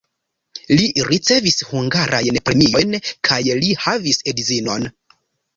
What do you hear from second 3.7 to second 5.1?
havis edzinon.